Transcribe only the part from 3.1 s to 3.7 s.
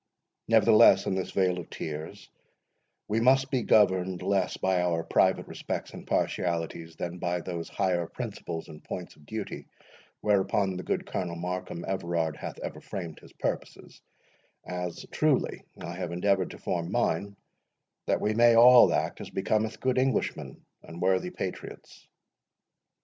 must be